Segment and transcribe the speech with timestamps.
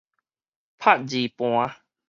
[0.79, 1.69] 拍字盤